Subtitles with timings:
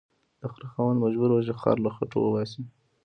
[0.39, 2.63] د خره خاوند مجبور و چې خر له خټو وباسي